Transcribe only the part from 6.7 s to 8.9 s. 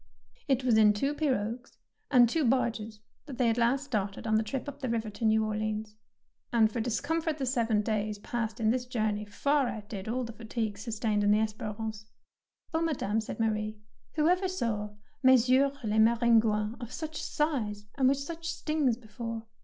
for discomfort the seven days passed in this